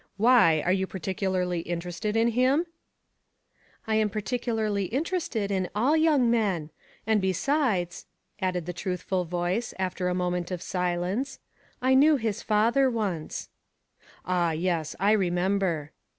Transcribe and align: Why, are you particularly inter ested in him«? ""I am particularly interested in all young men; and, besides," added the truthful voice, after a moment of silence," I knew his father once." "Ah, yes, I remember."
Why, 0.17 0.61
are 0.65 0.71
you 0.73 0.87
particularly 0.87 1.59
inter 1.69 1.89
ested 1.89 2.15
in 2.15 2.29
him«? 2.29 2.65
""I 3.87 3.93
am 3.97 4.09
particularly 4.09 4.85
interested 4.85 5.51
in 5.51 5.69
all 5.75 5.95
young 5.95 6.31
men; 6.31 6.71
and, 7.05 7.21
besides," 7.21 8.07
added 8.41 8.65
the 8.65 8.73
truthful 8.73 9.25
voice, 9.25 9.75
after 9.77 10.07
a 10.07 10.15
moment 10.15 10.49
of 10.49 10.63
silence," 10.63 11.37
I 11.83 11.93
knew 11.93 12.15
his 12.15 12.41
father 12.41 12.89
once." 12.89 13.49
"Ah, 14.25 14.53
yes, 14.53 14.95
I 14.99 15.11
remember." 15.11 15.91